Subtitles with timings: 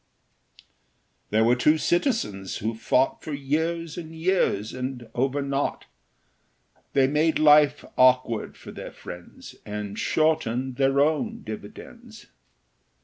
[1.29, 5.85] There were two citizens who fought For years and years, and over nought;
[6.93, 12.25] They made life awkward for their friends, And shortened their own dividends.